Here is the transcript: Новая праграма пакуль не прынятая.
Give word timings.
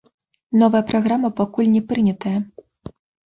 Новая 0.61 0.81
праграма 0.91 1.29
пакуль 1.41 1.69
не 1.75 1.83
прынятая. 1.91 2.35